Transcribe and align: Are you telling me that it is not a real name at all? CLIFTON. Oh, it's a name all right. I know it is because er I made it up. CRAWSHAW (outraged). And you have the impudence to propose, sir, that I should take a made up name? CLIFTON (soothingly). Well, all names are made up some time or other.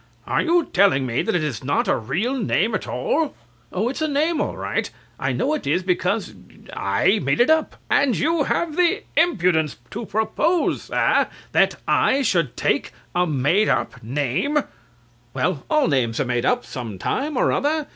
Are 0.25 0.41
you 0.41 0.65
telling 0.73 1.05
me 1.05 1.21
that 1.21 1.35
it 1.35 1.43
is 1.43 1.63
not 1.63 1.87
a 1.87 1.95
real 1.95 2.33
name 2.35 2.73
at 2.73 2.87
all? 2.87 3.19
CLIFTON. 3.27 3.33
Oh, 3.73 3.87
it's 3.87 4.01
a 4.01 4.07
name 4.07 4.41
all 4.41 4.57
right. 4.57 4.89
I 5.19 5.31
know 5.31 5.53
it 5.53 5.67
is 5.67 5.83
because 5.83 6.29
er 6.31 6.35
I 6.75 7.19
made 7.19 7.39
it 7.39 7.51
up. 7.51 7.75
CRAWSHAW 7.91 7.93
(outraged). 7.93 8.07
And 8.07 8.17
you 8.17 8.43
have 8.45 8.75
the 8.77 9.03
impudence 9.15 9.77
to 9.91 10.07
propose, 10.07 10.81
sir, 10.85 11.27
that 11.51 11.75
I 11.87 12.23
should 12.23 12.57
take 12.57 12.93
a 13.13 13.27
made 13.27 13.69
up 13.69 14.01
name? 14.01 14.55
CLIFTON 14.55 14.63
(soothingly). 14.63 14.73
Well, 15.35 15.63
all 15.69 15.87
names 15.87 16.19
are 16.19 16.25
made 16.25 16.45
up 16.45 16.65
some 16.65 16.97
time 16.97 17.37
or 17.37 17.51
other. 17.51 17.85